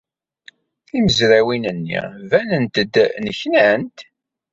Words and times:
Timezrawin-nni 0.85 2.01
banent-d 2.29 2.93
nneknant. 3.23 3.97